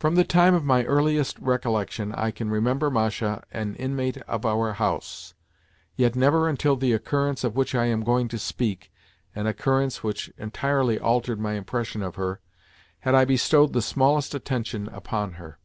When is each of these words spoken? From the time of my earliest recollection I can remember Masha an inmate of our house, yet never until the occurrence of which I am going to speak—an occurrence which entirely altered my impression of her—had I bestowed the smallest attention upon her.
From 0.00 0.16
the 0.16 0.24
time 0.24 0.54
of 0.56 0.64
my 0.64 0.82
earliest 0.86 1.38
recollection 1.38 2.12
I 2.12 2.32
can 2.32 2.50
remember 2.50 2.90
Masha 2.90 3.44
an 3.52 3.76
inmate 3.76 4.16
of 4.22 4.44
our 4.44 4.72
house, 4.72 5.34
yet 5.94 6.16
never 6.16 6.48
until 6.48 6.74
the 6.74 6.92
occurrence 6.92 7.44
of 7.44 7.54
which 7.54 7.72
I 7.72 7.84
am 7.84 8.02
going 8.02 8.26
to 8.30 8.38
speak—an 8.40 9.46
occurrence 9.46 10.02
which 10.02 10.32
entirely 10.36 10.98
altered 10.98 11.38
my 11.38 11.52
impression 11.52 12.02
of 12.02 12.16
her—had 12.16 13.14
I 13.14 13.24
bestowed 13.24 13.72
the 13.72 13.82
smallest 13.82 14.34
attention 14.34 14.88
upon 14.88 15.34
her. 15.34 15.60